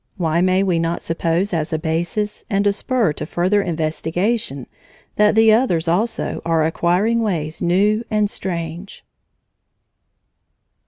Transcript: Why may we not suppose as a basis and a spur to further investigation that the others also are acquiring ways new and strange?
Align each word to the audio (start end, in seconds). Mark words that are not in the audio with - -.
Why 0.17 0.41
may 0.41 0.63
we 0.63 0.79
not 0.79 1.03
suppose 1.03 1.53
as 1.53 1.71
a 1.71 1.77
basis 1.77 2.43
and 2.49 2.65
a 2.65 2.73
spur 2.73 3.13
to 3.13 3.25
further 3.27 3.61
investigation 3.61 4.65
that 5.17 5.35
the 5.35 5.53
others 5.53 5.87
also 5.87 6.41
are 6.43 6.65
acquiring 6.65 7.19
ways 7.21 7.61
new 7.61 8.03
and 8.09 8.27
strange? 8.27 9.05